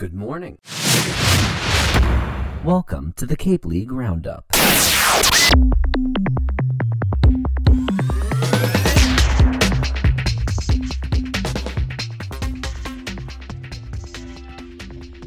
[0.00, 0.56] Good morning.
[2.64, 4.48] Welcome to the Cape League Roundup.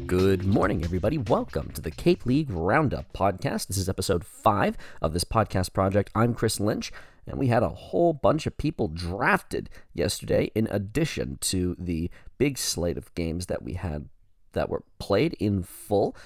[0.08, 1.18] Good morning, everybody.
[1.18, 3.68] Welcome to the Cape League Roundup podcast.
[3.68, 6.10] This is episode five of this podcast project.
[6.16, 6.90] I'm Chris Lynch,
[7.28, 12.58] and we had a whole bunch of people drafted yesterday, in addition to the big
[12.58, 14.08] slate of games that we had
[14.54, 16.16] that were played in full,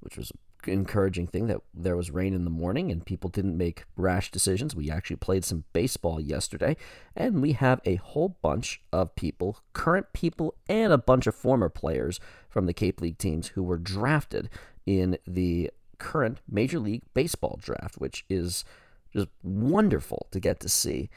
[0.00, 0.32] which was
[0.66, 4.30] an encouraging thing that there was rain in the morning and people didn't make rash
[4.30, 4.74] decisions.
[4.74, 6.76] We actually played some baseball yesterday,
[7.16, 11.68] and we have a whole bunch of people, current people, and a bunch of former
[11.68, 14.48] players from the Cape League teams who were drafted
[14.86, 18.64] in the current Major League Baseball draft, which is
[19.12, 21.10] just wonderful to get to see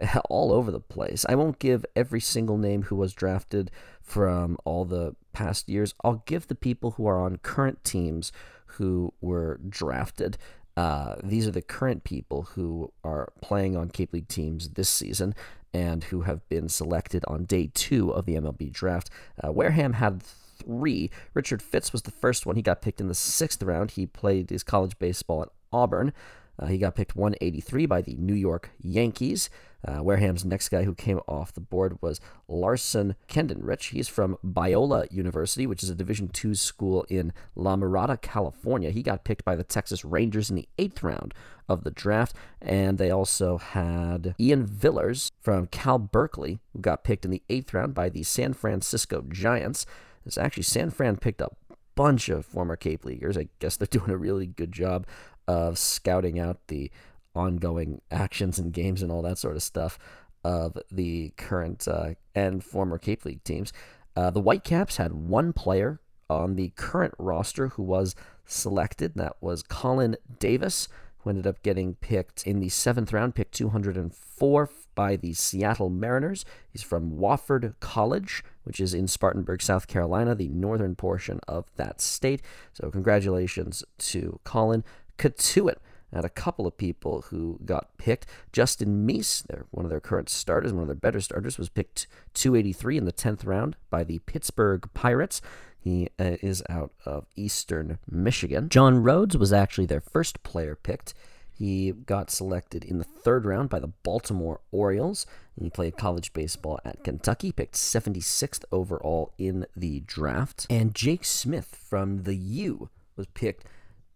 [0.30, 1.24] all over the place.
[1.28, 3.70] I won't give every single name who was drafted
[4.02, 5.94] from all the past years.
[6.04, 8.32] I'll give the people who are on current teams
[8.66, 10.38] who were drafted.
[10.76, 15.34] Uh, these are the current people who are playing on Cape League teams this season
[15.72, 19.10] and who have been selected on day two of the MLB draft.
[19.42, 21.10] Uh, Wareham had three.
[21.34, 22.56] Richard Fitts was the first one.
[22.56, 23.92] He got picked in the sixth round.
[23.92, 26.12] He played his college baseball at Auburn.
[26.58, 29.50] Uh, he got picked 183 by the New York Yankees.
[29.86, 33.90] Uh, Wareham's next guy who came off the board was Larson Kindreich.
[33.90, 38.90] He's from Biola University, which is a Division II school in La Mirada, California.
[38.90, 41.34] He got picked by the Texas Rangers in the eighth round
[41.68, 42.34] of the draft.
[42.60, 47.72] And they also had Ian Villers from Cal Berkeley, who got picked in the eighth
[47.72, 49.86] round by the San Francisco Giants.
[50.24, 53.38] It's actually San Fran picked up a bunch of former Cape Leaguers.
[53.38, 55.06] I guess they're doing a really good job
[55.46, 56.90] of scouting out the
[57.34, 59.98] ongoing actions and games and all that sort of stuff
[60.42, 63.72] of the current uh, and former Cape League teams.
[64.14, 69.62] Uh, the Whitecaps had one player on the current roster who was selected, that was
[69.62, 70.88] Colin Davis,
[71.18, 76.44] who ended up getting picked in the seventh round, pick 204 by the Seattle Mariners.
[76.70, 82.00] He's from Wofford College, which is in Spartanburg, South Carolina, the northern portion of that
[82.00, 82.42] state.
[82.72, 84.84] So, congratulations to Colin.
[85.18, 85.76] Cotuit
[86.12, 88.26] had a couple of people who got picked.
[88.52, 92.06] Justin Meis, they're one of their current starters, one of their better starters, was picked
[92.34, 95.42] 283 in the 10th round by the Pittsburgh Pirates.
[95.78, 98.68] He uh, is out of Eastern Michigan.
[98.68, 101.14] John Rhodes was actually their first player picked.
[101.52, 105.26] He got selected in the third round by the Baltimore Orioles.
[105.58, 110.66] He played college baseball at Kentucky, picked 76th overall in the draft.
[110.68, 113.64] And Jake Smith from the U was picked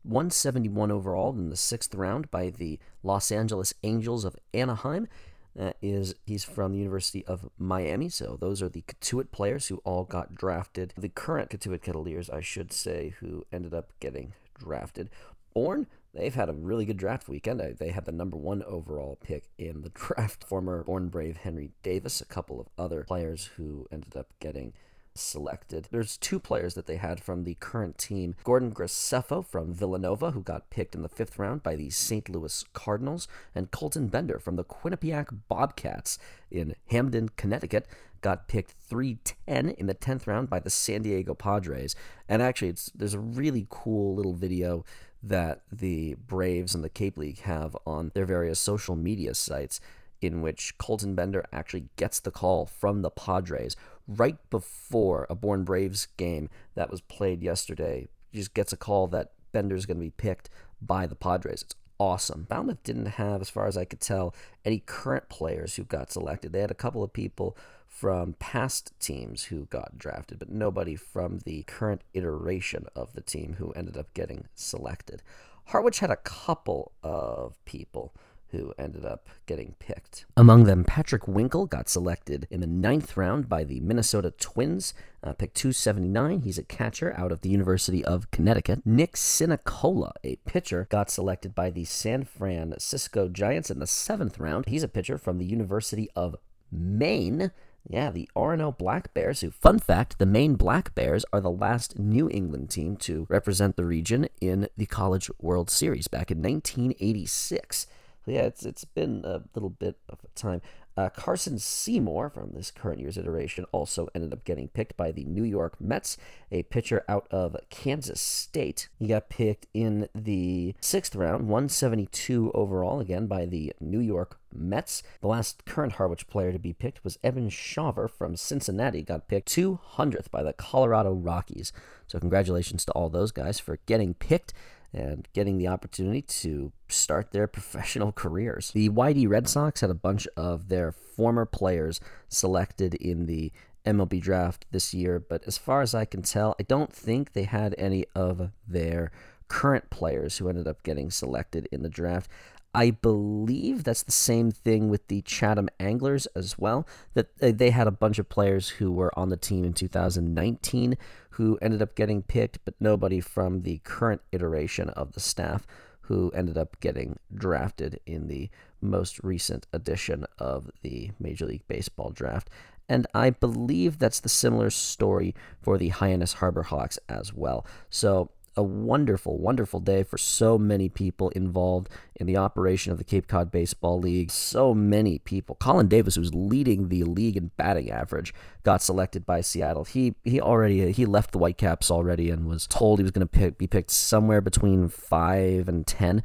[0.03, 5.09] 171 overall in the sixth round by the Los Angeles Angels of Anaheim.
[5.56, 8.09] That is, he's from the University of Miami.
[8.09, 10.94] So those are the Cotuit players who all got drafted.
[10.97, 15.11] The current Cotuit Kettleers, I should say, who ended up getting drafted.
[15.53, 17.61] Bourne, they've had a really good draft weekend.
[17.78, 20.44] They had the number one overall pick in the draft.
[20.44, 24.72] Former Bourne Brave Henry Davis, a couple of other players who ended up getting
[25.15, 25.88] selected.
[25.91, 30.43] There's two players that they had from the current team Gordon Graceffo from Villanova, who
[30.43, 32.28] got picked in the fifth round by the St.
[32.28, 36.19] Louis Cardinals, and Colton Bender from the Quinnipiac Bobcats
[36.50, 37.87] in Hamden, Connecticut.
[38.20, 41.97] Got picked 310 in the 10th round by the San Diego Padres.
[42.28, 44.84] And actually, it's there's a really cool little video
[45.22, 49.81] that the Braves and the Cape League have on their various social media sites
[50.20, 53.76] in which Colton Bender actually gets the call from the Padres
[54.06, 58.08] right before a Bourne Braves game that was played yesterday.
[58.31, 60.50] He just gets a call that Bender's going to be picked
[60.81, 61.62] by the Padres.
[61.62, 62.47] It's awesome.
[62.48, 66.52] Falmouth didn't have, as far as I could tell, any current players who got selected.
[66.52, 67.56] They had a couple of people
[67.87, 73.56] from past teams who got drafted, but nobody from the current iteration of the team
[73.58, 75.22] who ended up getting selected.
[75.66, 78.14] Harwich had a couple of people
[78.53, 80.27] who ended up getting picked.
[80.37, 85.33] Among them, Patrick Winkel got selected in the ninth round by the Minnesota Twins, uh,
[85.33, 86.41] pick 279.
[86.41, 88.82] He's a catcher out of the University of Connecticut.
[88.85, 94.67] Nick Sinacola, a pitcher, got selected by the San Francisco Giants in the seventh round.
[94.67, 96.37] He's a pitcher from the University of
[96.70, 97.50] Maine.
[97.88, 101.99] Yeah, the Orono Black Bears, who, fun fact, the Maine Black Bears are the last
[101.99, 107.87] New England team to represent the region in the College World Series back in 1986
[108.26, 110.61] yeah, it's it's been a little bit of time.
[110.96, 115.25] Uh, Carson Seymour from this current year's iteration also ended up getting picked by the
[115.25, 116.19] New York Mets,
[116.50, 118.88] a pitcher out of Kansas State.
[118.99, 125.02] He got picked in the sixth round, 172 overall, again by the New York Mets.
[125.20, 129.49] The last current Harwich player to be picked was Evan Shawver from Cincinnati, got picked
[129.49, 131.73] 200th by the Colorado Rockies.
[132.08, 134.52] So, congratulations to all those guys for getting picked
[134.92, 138.70] and getting the opportunity to start their professional careers.
[138.72, 143.52] The YD Red Sox had a bunch of their former players selected in the
[143.87, 147.44] MLB draft this year, but as far as I can tell, I don't think they
[147.44, 149.10] had any of their
[149.48, 152.31] current players who ended up getting selected in the draft.
[152.75, 156.87] I believe that's the same thing with the Chatham Anglers as well.
[157.14, 160.96] That uh, they had a bunch of players who were on the team in 2019
[161.31, 165.67] who ended up getting picked, but nobody from the current iteration of the staff
[166.02, 168.50] who ended up getting drafted in the
[168.81, 172.50] most recent edition of the Major League Baseball draft.
[172.88, 177.64] And I believe that's the similar story for the Hyannis Harbor Hawks as well.
[177.88, 178.31] So
[178.61, 183.27] a wonderful, wonderful day for so many people involved in the operation of the Cape
[183.27, 184.31] Cod Baseball League.
[184.31, 185.57] So many people.
[185.57, 189.85] Colin Davis, who's leading the league in batting average, got selected by Seattle.
[189.85, 193.51] He he already he left the Whitecaps already and was told he was going to
[193.53, 196.23] be picked somewhere between five and ten.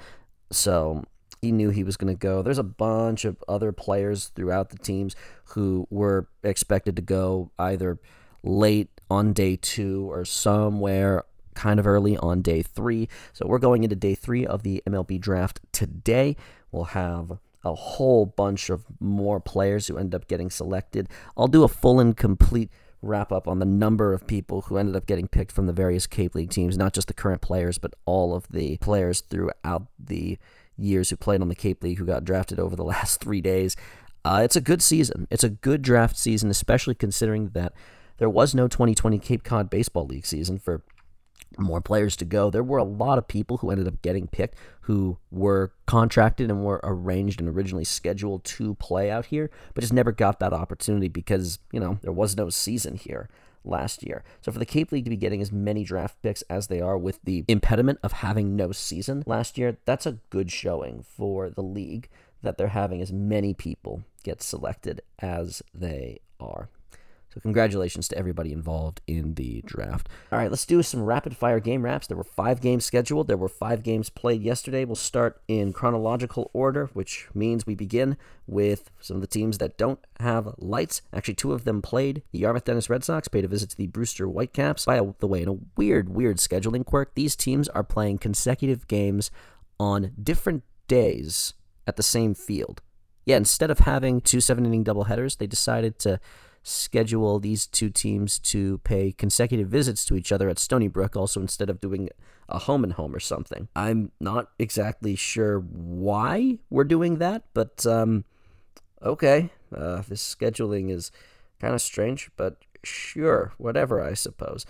[0.52, 1.06] So
[1.42, 2.42] he knew he was going to go.
[2.42, 5.16] There's a bunch of other players throughout the teams
[5.46, 7.98] who were expected to go either
[8.44, 11.24] late on day two or somewhere
[11.56, 13.10] kind of early on day three.
[13.34, 16.36] So we're going into day three of the MLB draft today.
[16.72, 21.10] We'll have a whole bunch of more players who end up getting selected.
[21.36, 22.70] I'll do a full and complete
[23.02, 26.08] wrap up on the number of people who ended up getting picked from the various
[26.08, 30.38] Cape League teams, not just the current players, but all of the players throughout the
[30.78, 33.76] years who played on the Cape League who got drafted over the last three days.
[34.24, 35.28] Uh, it's a good season.
[35.30, 37.74] It's a good draft season, especially considering that
[38.18, 40.82] there was no 2020 Cape Cod Baseball League season for
[41.58, 42.50] more players to go.
[42.50, 46.64] There were a lot of people who ended up getting picked who were contracted and
[46.64, 51.08] were arranged and originally scheduled to play out here, but just never got that opportunity
[51.08, 53.30] because, you know, there was no season here
[53.64, 54.24] last year.
[54.42, 56.98] So for the Cape League to be getting as many draft picks as they are
[56.98, 61.64] with the impediment of having no season last year, that's a good showing for the
[61.64, 62.10] league
[62.44, 66.70] that they're having as many people get selected as they are.
[67.36, 70.08] So, congratulations to everybody involved in the draft.
[70.32, 72.08] All right, let's do some rapid fire game wraps.
[72.08, 74.86] There were five games scheduled, there were five games played yesterday.
[74.86, 78.16] We'll start in chronological order, which means we begin
[78.48, 81.02] with some of the teams that don't have lights.
[81.12, 82.24] Actually, two of them played.
[82.32, 84.86] The Yarmouth Dennis Red Sox paid a visit to the Brewster Whitecaps.
[84.86, 89.30] By the way, in a weird, weird scheduling quirk, these teams are playing consecutive games
[89.78, 91.54] on different days
[91.86, 92.82] at the same field.
[93.26, 96.20] Yeah, instead of having two seven inning doubleheaders, they decided to
[96.68, 101.40] schedule these two teams to pay consecutive visits to each other at Stony Brook, also
[101.40, 102.10] instead of doing
[102.50, 103.68] a home and home or something.
[103.76, 108.26] I'm not exactly sure why we're doing that, but um,
[109.04, 109.52] okay.
[109.76, 111.12] Uh, this scheduling is
[111.60, 114.66] kind of strange, but sure, whatever, I suppose.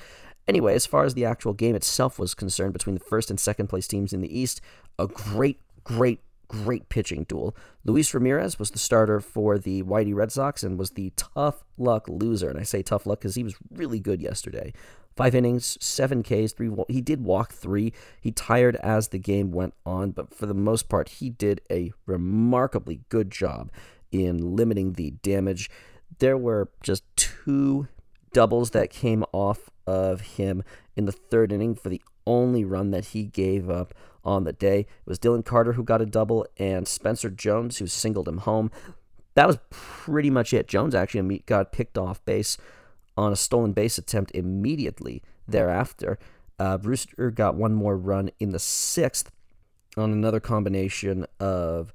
[0.49, 3.67] Anyway, as far as the actual game itself was concerned between the first and second
[3.67, 4.59] place teams in the East,
[4.99, 7.55] a great, great great pitching duel.
[7.83, 12.07] Luis Ramirez was the starter for the YD Red Sox and was the tough luck
[12.07, 12.49] loser.
[12.49, 14.73] And I say tough luck because he was really good yesterday.
[15.15, 16.69] Five innings, seven Ks, three.
[16.89, 17.93] He did walk three.
[18.19, 21.93] He tired as the game went on, but for the most part, he did a
[22.05, 23.71] remarkably good job
[24.11, 25.69] in limiting the damage.
[26.19, 27.87] There were just two
[28.33, 30.63] doubles that came off of him
[30.97, 34.79] in the third inning for the only run that he gave up on the day.
[34.79, 38.71] It was Dylan Carter who got a double and Spencer Jones who singled him home.
[39.35, 40.67] That was pretty much it.
[40.67, 42.57] Jones actually got picked off base
[43.17, 46.17] on a stolen base attempt immediately thereafter.
[46.57, 49.31] Uh, Brewster got one more run in the sixth
[49.97, 51.93] on another combination of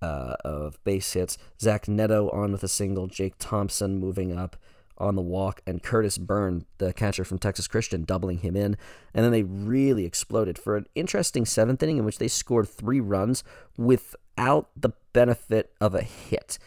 [0.00, 1.38] uh, of base hits.
[1.60, 3.06] Zach Neto on with a single.
[3.08, 4.56] Jake Thompson moving up
[4.98, 8.76] on the walk, and Curtis Byrne, the catcher from Texas Christian, doubling him in.
[9.14, 13.00] And then they really exploded for an interesting seventh inning in which they scored three
[13.00, 13.44] runs
[13.76, 16.58] without the benefit of a hit.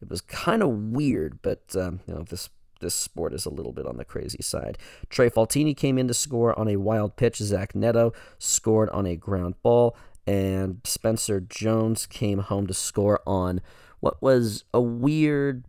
[0.00, 3.72] It was kind of weird, but um, you know this this sport is a little
[3.72, 4.78] bit on the crazy side.
[5.08, 7.38] Trey Faltine came in to score on a wild pitch.
[7.38, 13.60] Zach Neto scored on a ground ball, and Spencer Jones came home to score on
[14.00, 15.64] what was a weird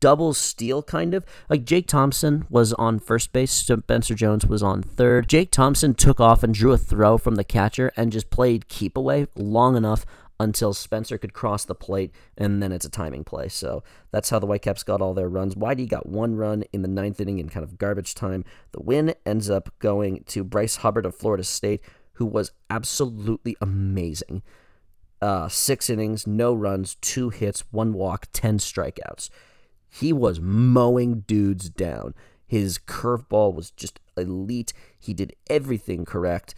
[0.00, 1.24] double steal kind of.
[1.48, 5.28] Like Jake Thompson was on first base, Spencer Jones was on third.
[5.28, 8.96] Jake Thompson took off and drew a throw from the catcher and just played keep
[8.96, 10.04] away long enough
[10.40, 13.46] until Spencer could cross the plate, and then it's a timing play.
[13.48, 15.54] So that's how the Whitecaps got all their runs.
[15.54, 18.46] YD got one run in the ninth inning in kind of garbage time.
[18.72, 21.82] The win ends up going to Bryce Hubbart of Florida State,
[22.14, 24.42] who was absolutely amazing.
[25.20, 29.28] Uh, six innings, no runs, two hits, one walk, 10 strikeouts.
[29.90, 32.14] He was mowing dudes down.
[32.46, 34.72] His curveball was just elite.
[34.98, 36.54] He did everything correct.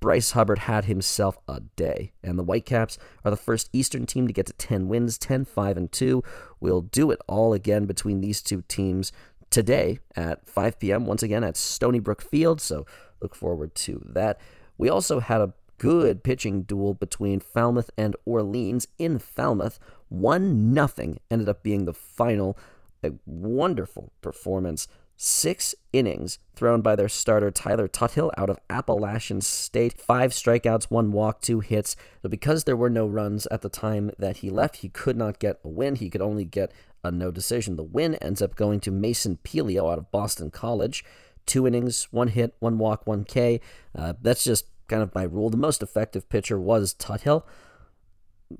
[0.00, 4.32] Bryce Hubbart had himself a day, and the Whitecaps are the first Eastern team to
[4.32, 6.22] get to 10 wins, 10 5 and 2.
[6.58, 9.12] We'll do it all again between these two teams
[9.50, 11.06] today at 5 p.m.
[11.06, 12.86] once again at Stony Brook Field, so
[13.20, 14.40] look forward to that.
[14.78, 19.80] We also had a good pitching duel between Falmouth and Orleans in Falmouth.
[20.10, 22.56] 1 nothing ended up being the final.
[23.02, 29.98] A wonderful performance six innings thrown by their starter Tyler Tuthill out of Appalachian State.
[29.98, 31.96] Five strikeouts, one walk, two hits.
[32.20, 35.38] But because there were no runs at the time that he left, he could not
[35.38, 35.96] get a win.
[35.96, 36.72] He could only get
[37.02, 37.76] a no decision.
[37.76, 41.04] The win ends up going to Mason Pelio out of Boston College.
[41.44, 43.60] Two innings, one hit, one walk, one K.
[43.94, 45.48] Uh, that's just kind of my rule.
[45.48, 47.44] The most effective pitcher was Tuthill.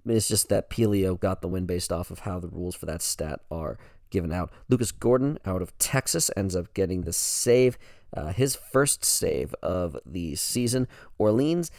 [0.07, 3.03] It's just that Pelio got the win based off of how the rules for that
[3.03, 3.77] stat are
[4.11, 4.51] given out.
[4.69, 7.77] Lucas Gordon out of Texas ends up getting the save,
[8.17, 10.87] uh, his first save of the season.
[11.19, 11.71] Orleans,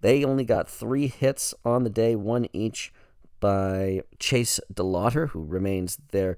[0.00, 2.92] they only got three hits on the day, one each
[3.40, 6.36] by Chase DeLauter, who remains their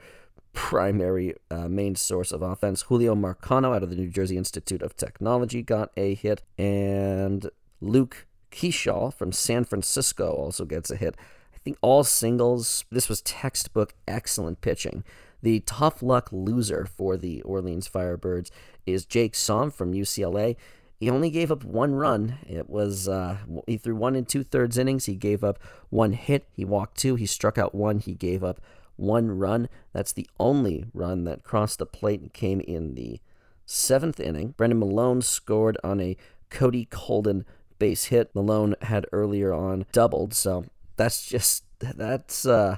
[0.57, 2.83] primary uh, main source of offense.
[2.83, 7.51] Julio Marcano out of the New Jersey Institute of Technology got a hit, and
[7.83, 11.15] Luke Keaschall from San Francisco also gets a hit.
[11.55, 12.87] I think all singles.
[12.91, 15.05] This was textbook excellent pitching.
[15.43, 18.51] The tough luck loser for the Orleans Firebirds
[18.87, 20.57] is Jake Somm from UCLA.
[20.99, 22.39] He only gave up one run.
[22.49, 23.37] It was uh,
[23.67, 25.05] he threw one and two thirds innings.
[25.05, 25.59] He gave up
[25.91, 26.49] one hit.
[26.51, 27.17] He walked two.
[27.17, 27.99] He struck out one.
[27.99, 28.59] He gave up
[28.97, 29.69] one run.
[29.93, 33.21] That's the only run that crossed the plate and came in the
[33.65, 34.55] seventh inning.
[34.57, 36.17] Brendan Malone scored on a
[36.51, 37.45] Cody Colden
[37.79, 38.35] base hit.
[38.35, 40.65] Malone had earlier on doubled, so
[40.97, 42.77] that's just that's uh,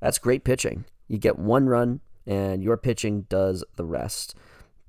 [0.00, 0.84] that's great pitching.
[1.08, 4.34] You get one run, and your pitching does the rest.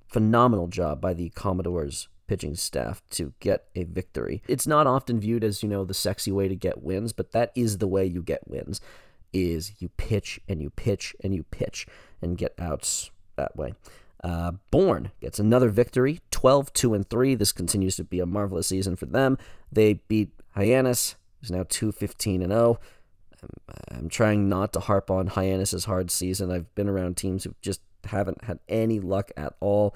[0.08, 4.42] Phenomenal job by the Commodores pitching staff to get a victory.
[4.48, 7.52] It's not often viewed as, you know, the sexy way to get wins, but that
[7.56, 8.80] is the way you get wins
[9.34, 11.88] is you pitch and you pitch and you pitch
[12.22, 13.74] and get outs that way.
[14.24, 17.36] Uh, Bourne gets another victory, 12 2 and 3.
[17.36, 19.38] This continues to be a marvelous season for them.
[19.72, 22.80] They beat Hyannis, who's now 2 15 and 0.
[23.90, 26.52] I'm trying not to harp on Hyannis's hard season.
[26.52, 29.96] I've been around teams who just haven't had any luck at all.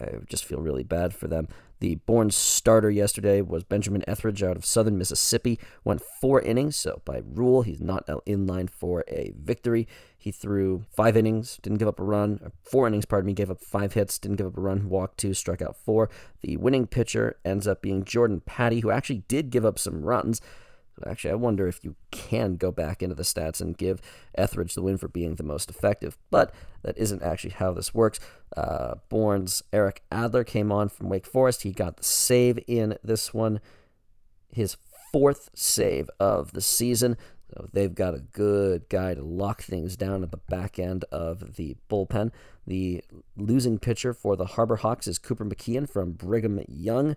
[0.00, 1.48] I just feel really bad for them.
[1.80, 5.58] The Bourne starter yesterday was Benjamin Etheridge out of Southern Mississippi.
[5.84, 9.86] Went four innings, so by rule, he's not in line for a victory.
[10.16, 12.52] He threw five innings, didn't give up a run.
[12.62, 15.34] Four innings, pardon me, gave up five hits, didn't give up a run, walked two,
[15.34, 16.08] struck out four.
[16.40, 20.40] The winning pitcher ends up being Jordan Patty, who actually did give up some runs.
[21.04, 24.00] Actually, I wonder if you can go back into the stats and give
[24.34, 28.18] Etheridge the win for being the most effective, but that isn't actually how this works.
[28.56, 31.62] Uh, Bourne's Eric Adler came on from Wake Forest.
[31.62, 33.60] He got the save in this one,
[34.50, 34.76] his
[35.12, 37.16] fourth save of the season.
[37.52, 41.56] So they've got a good guy to lock things down at the back end of
[41.56, 42.32] the bullpen.
[42.66, 43.04] The
[43.36, 47.16] losing pitcher for the Harbor Hawks is Cooper McKeon from Brigham Young.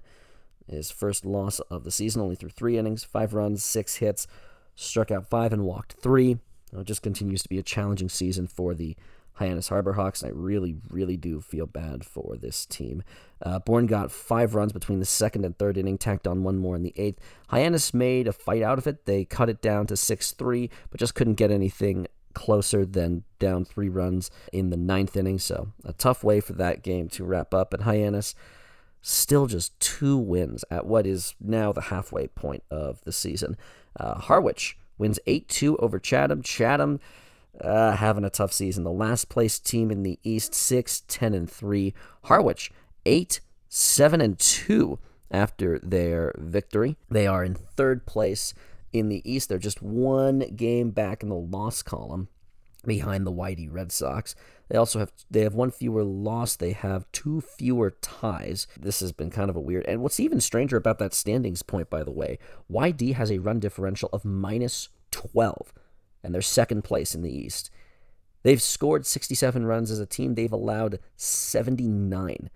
[0.69, 4.27] His first loss of the season, only threw three innings, five runs, six hits,
[4.75, 6.37] struck out five and walked three.
[6.71, 8.95] It just continues to be a challenging season for the
[9.39, 13.03] Hyannis Harbor Hawks, and I really, really do feel bad for this team.
[13.41, 16.75] Uh, Bourne got five runs between the second and third inning, tacked on one more
[16.75, 17.19] in the eighth.
[17.49, 19.05] Hyannis made a fight out of it.
[19.05, 23.65] They cut it down to 6 3, but just couldn't get anything closer than down
[23.65, 25.39] three runs in the ninth inning.
[25.39, 27.73] So, a tough way for that game to wrap up.
[27.73, 28.35] And Hyannis
[29.01, 33.57] still just two wins at what is now the halfway point of the season.
[33.99, 36.41] Uh, Harwich wins 8 2 over Chatham.
[36.41, 36.99] Chatham
[37.61, 38.83] uh, having a tough season.
[38.83, 41.93] The last place team in the East, 6 10 and 3.
[42.23, 42.71] Harwich
[43.05, 44.99] 8 7 and 2
[45.31, 46.97] after their victory.
[47.09, 48.53] They are in third place
[48.91, 49.49] in the East.
[49.49, 52.27] They're just one game back in the loss column
[52.85, 54.35] behind the YD Red Sox.
[54.69, 56.55] They also have they have one fewer loss.
[56.55, 58.67] They have two fewer ties.
[58.79, 59.85] This has been kind of a weird.
[59.87, 62.37] And what's even stranger about that standings point, by the way,
[62.69, 65.73] YD has a run differential of minus twelve,
[66.23, 67.71] and they're second place in the East.
[68.43, 70.35] They've scored 67 runs as a team.
[70.35, 72.49] They've allowed 79.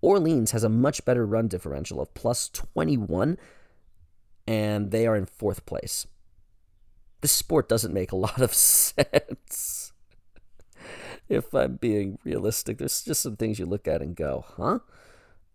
[0.00, 3.36] Orleans has a much better run differential of plus 21,
[4.46, 6.06] and they are in fourth place.
[7.20, 9.87] this sport doesn't make a lot of sense.
[11.28, 14.78] If I'm being realistic, there's just some things you look at and go, huh?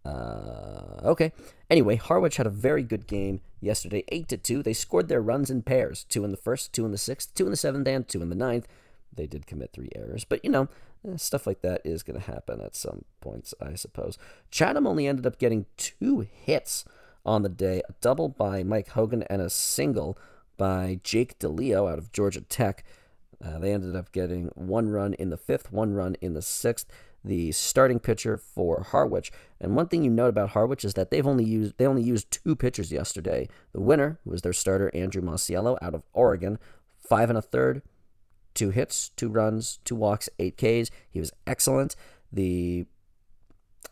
[0.06, 1.32] Uh, okay.
[1.70, 4.62] Anyway, Harwich had a very good game yesterday, eight to two.
[4.62, 7.46] They scored their runs in pairs: two in the first, two in the sixth, two
[7.46, 8.68] in the seventh, and two in the ninth.
[9.16, 10.68] They did commit three errors, but you know,
[11.08, 14.18] eh, stuff like that is going to happen at some points, I suppose.
[14.52, 16.84] Chatham only ended up getting two hits
[17.26, 20.18] on the day: a double by Mike Hogan and a single
[20.58, 22.84] by Jake DeLeo out of Georgia Tech.
[23.44, 26.88] Uh, they ended up getting one run in the fifth, one run in the sixth
[27.24, 29.32] the starting pitcher for Harwich.
[29.60, 32.32] And one thing you note about Harwich is that they've only used they only used
[32.32, 33.48] two pitchers yesterday.
[33.72, 36.60] The winner was their starter Andrew Masiello out of Oregon,
[37.00, 37.82] five and a third,
[38.54, 40.92] two hits, two runs, two walks, eight Ks.
[41.10, 41.96] He was excellent.
[42.32, 42.86] The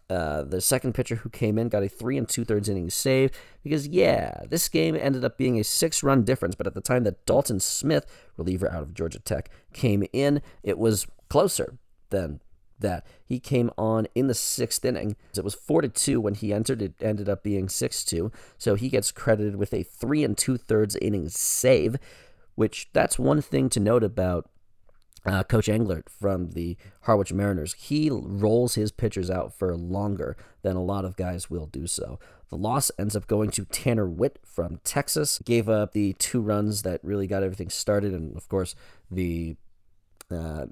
[0.10, 3.32] uh, the second pitcher who came in got a three and two thirds innings save
[3.64, 6.54] because yeah, this game ended up being a six run difference.
[6.54, 8.06] But at the time that Dalton Smith,
[8.36, 11.78] reliever out of Georgia Tech, came in, it was closer
[12.10, 12.42] than
[12.80, 13.06] that.
[13.24, 15.16] He came on in the sixth inning.
[15.38, 16.82] It was four to two when he entered.
[16.82, 18.32] It ended up being six two.
[18.58, 21.96] So he gets credited with a three and two thirds innings save,
[22.56, 24.50] which that's one thing to note about
[25.26, 27.74] uh, Coach Englert from the Harwich Mariners.
[27.74, 32.20] He rolls his pitchers out for longer than a lot of guys will do so.
[32.50, 35.40] The loss ends up going to Tanner Witt from Texas.
[35.40, 38.76] Gave up the two runs that really got everything started, and of course
[39.10, 39.56] the
[40.30, 40.66] uh,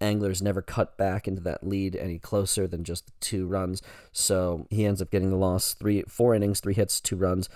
[0.00, 3.82] Anglers never cut back into that lead any closer than just two runs.
[4.12, 5.74] So he ends up getting the loss.
[5.74, 7.48] Three, four innings, three hits, two runs,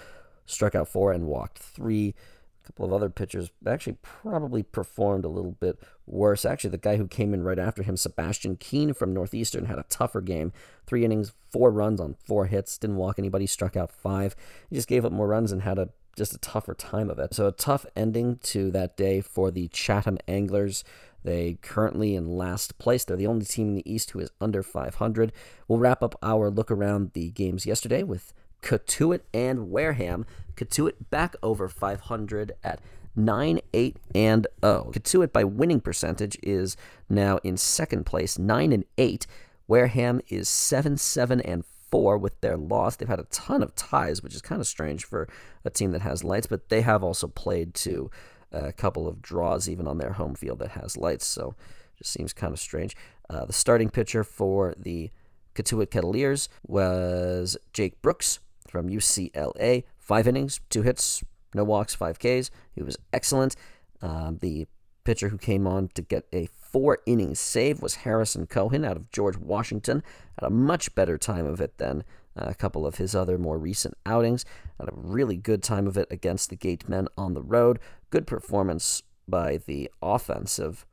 [0.45, 2.15] struck out four and walked three.
[2.63, 6.45] A couple of other pitchers actually probably performed a little bit worse.
[6.45, 9.87] Actually, the guy who came in right after him, Sebastian Keane from Northeastern, had a
[9.89, 10.53] tougher game.
[10.87, 14.37] Three innings, four runs on four hits, didn't walk anybody, struck out five.
[14.71, 17.35] He just gave up more runs and had a just a tougher time of it.
[17.35, 20.83] So a tough ending to that day for the Chatham Anglers.
[21.23, 23.05] They currently in last place.
[23.05, 25.33] They're the only team in the East who is under 500.
[25.69, 28.33] We'll wrap up our look around the games yesterday with
[28.63, 30.25] Cotuit and Wareham.
[30.57, 32.81] Cotuit back over 500 at
[33.17, 34.91] 9 8 and 0.
[34.93, 36.77] Cotuit by winning percentage is
[37.09, 39.27] now in second place, 9 and 8.
[39.67, 42.97] Wareham is 7 7 and 4 with their loss.
[42.97, 45.29] They've had a ton of ties, which is kind of strange for
[45.65, 48.11] a team that has lights, but they have also played to
[48.53, 51.27] a couple of draws even on their home field that has lights.
[51.27, 51.55] So
[51.97, 52.97] just seems kind of strange.
[53.29, 55.11] Uh, the starting pitcher for the
[55.55, 59.85] Cotuit Kettleers was Jake Brooks from UCLA.
[59.99, 61.25] Five innings, two hits,
[61.57, 62.51] no walks, five Ks.
[62.75, 63.57] He was excellent.
[64.01, 64.67] Uh, the
[65.05, 69.11] pitcher who came on to get a four inning save was Harrison Cohen out of
[69.11, 70.03] George Washington.
[70.39, 72.05] Had a much better time of it than
[72.37, 74.45] a couple of his other more recent outings.
[74.79, 77.79] Had a really good time of it against the Gatemen on the road.
[78.11, 80.85] Good performance by the offensive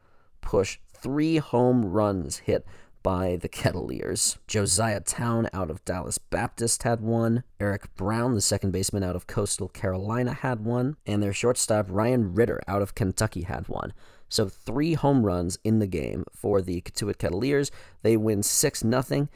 [0.42, 0.80] push.
[0.96, 2.66] Three home runs hit
[3.04, 4.38] by the Kettleers.
[4.48, 7.44] Josiah Town out of Dallas Baptist had one.
[7.60, 10.96] Eric Brown, the second baseman out of Coastal Carolina, had one.
[11.06, 13.94] And their shortstop, Ryan Ritter, out of Kentucky, had one.
[14.30, 17.70] So three home runs in the game for the Cotuit Kettleers.
[18.02, 19.28] They win 6 0,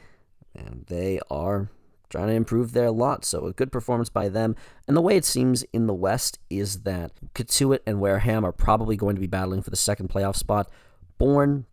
[0.54, 1.70] and they are
[2.08, 3.24] trying to improve their lot.
[3.24, 4.56] So a good performance by them.
[4.86, 8.96] And the way it seems in the West is that Cotuit and Wareham are probably
[8.96, 10.70] going to be battling for the second playoff spot.
[11.18, 11.66] Bourne,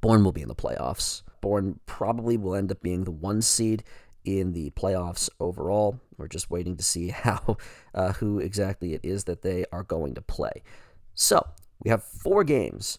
[0.00, 1.22] Bourne will be in the playoffs.
[1.40, 3.84] Bourne probably will end up being the one seed
[4.24, 6.00] in the playoffs overall.
[6.16, 7.56] We're just waiting to see how
[7.94, 10.62] uh, who exactly it is that they are going to play.
[11.14, 11.46] So
[11.82, 12.98] we have four games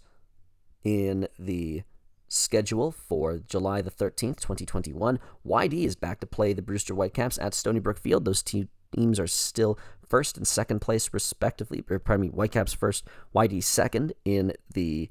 [0.83, 1.83] in the
[2.27, 5.19] schedule for July the 13th, 2021.
[5.45, 8.25] YD is back to play the Brewster Whitecaps at Stony Brook Field.
[8.25, 11.83] Those two teams are still first and second place, respectively.
[11.89, 15.09] Or, pardon me, Whitecaps first, YD second in the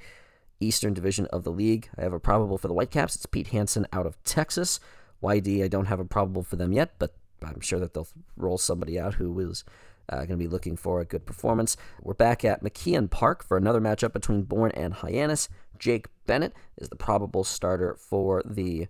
[0.61, 1.89] Eastern Division of the league.
[1.97, 3.17] I have a probable for the Whitecaps.
[3.17, 4.81] It's Pete Hansen out of Texas.
[5.23, 8.59] YD, I don't have a probable for them yet, but I'm sure that they'll roll
[8.59, 9.65] somebody out who is
[10.09, 11.77] uh, going to be looking for a good performance.
[12.03, 15.49] We're back at McKeon Park for another matchup between Bourne and Hyannis.
[15.79, 18.89] Jake Bennett is the probable starter for the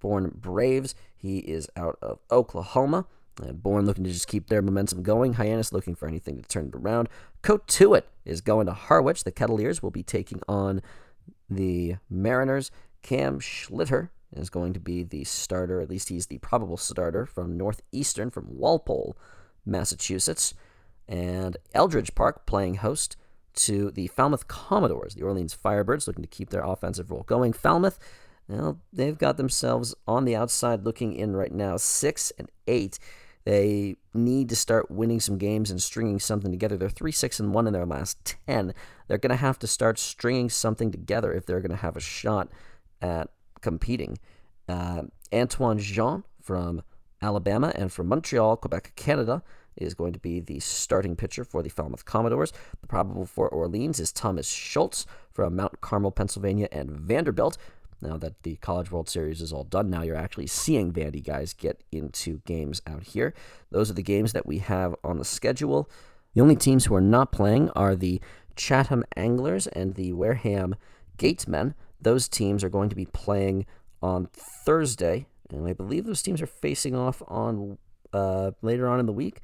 [0.00, 0.94] Bourne Braves.
[1.16, 3.06] He is out of Oklahoma.
[3.42, 5.34] And Bourne looking to just keep their momentum going.
[5.34, 7.08] Hyannis looking for anything to turn it around.
[7.42, 9.24] Cotuit is going to Harwich.
[9.24, 10.82] The Kettleers will be taking on
[11.48, 12.70] the Mariners.
[13.02, 17.56] Cam Schlittler is going to be the starter, at least he's the probable starter from
[17.56, 19.16] Northeastern, from Walpole,
[19.66, 20.54] Massachusetts.
[21.08, 23.16] And Eldridge Park playing host
[23.54, 27.52] to the Falmouth Commodores, the Orleans Firebirds, looking to keep their offensive role going.
[27.52, 27.98] Falmouth,
[28.48, 32.98] well, they've got themselves on the outside looking in right now, six and eight.
[33.44, 36.76] They need to start winning some games and stringing something together.
[36.76, 38.74] They're 3 6 and 1 in their last 10.
[39.08, 42.00] They're going to have to start stringing something together if they're going to have a
[42.00, 42.48] shot
[43.00, 44.18] at competing.
[44.68, 46.82] Uh, Antoine Jean from
[47.22, 49.42] Alabama and from Montreal, Quebec, Canada
[49.76, 52.52] is going to be the starting pitcher for the Falmouth Commodores.
[52.80, 57.56] The probable for Orleans is Thomas Schultz from Mount Carmel, Pennsylvania, and Vanderbilt.
[58.00, 61.52] Now that the College World Series is all done, now you're actually seeing Vandy guys
[61.52, 63.34] get into games out here.
[63.70, 65.88] Those are the games that we have on the schedule.
[66.34, 68.20] The only teams who are not playing are the
[68.56, 70.76] Chatham Anglers and the Wareham
[71.16, 71.74] Gatemen.
[72.00, 73.66] Those teams are going to be playing
[74.02, 77.78] on Thursday, and I believe those teams are facing off on
[78.12, 79.40] uh, later on in the week.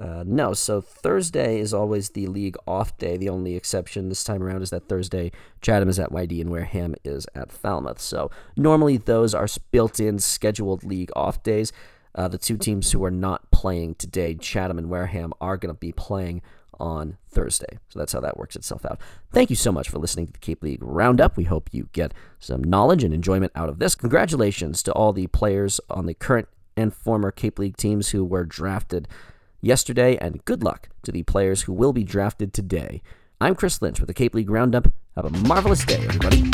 [0.00, 3.16] Uh, no, so Thursday is always the league off day.
[3.16, 6.94] The only exception this time around is that Thursday Chatham is at YD and Wareham
[7.04, 8.00] is at Falmouth.
[8.00, 11.72] So normally those are built in scheduled league off days.
[12.14, 15.78] Uh, the two teams who are not playing today, Chatham and Wareham, are going to
[15.78, 16.42] be playing
[16.80, 17.78] on Thursday.
[17.88, 19.00] So that's how that works itself out.
[19.32, 21.36] Thank you so much for listening to the Cape League Roundup.
[21.36, 23.94] We hope you get some knowledge and enjoyment out of this.
[23.94, 28.44] Congratulations to all the players on the current and former Cape League teams who were
[28.44, 29.08] drafted
[29.60, 33.02] yesterday, and good luck to the players who will be drafted today.
[33.40, 34.92] I'm Chris Lynch with the Cape League Roundup.
[35.16, 36.44] Have a marvelous day, everybody.